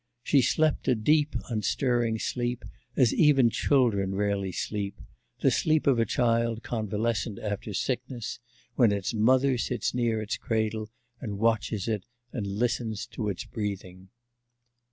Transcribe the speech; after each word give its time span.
She 0.23 0.41
slept 0.41 0.87
a 0.87 0.95
deep, 0.95 1.35
unstirring 1.51 2.17
sleep, 2.17 2.65
as 2.97 3.13
even 3.13 3.51
children 3.51 4.15
rarely 4.15 4.51
sleep 4.51 4.99
the 5.41 5.51
sleep 5.51 5.85
of 5.85 5.99
a 5.99 6.07
child 6.07 6.63
convalescent 6.63 7.37
after 7.37 7.71
sickness, 7.71 8.39
when 8.73 8.91
its 8.91 9.13
mother 9.13 9.59
sits 9.59 9.93
near 9.93 10.19
its 10.19 10.37
cradle 10.37 10.89
and 11.19 11.37
watches 11.37 11.87
it, 11.87 12.07
and 12.33 12.47
listens 12.47 13.05
to 13.11 13.29
its 13.29 13.45
breathing. 13.45 14.09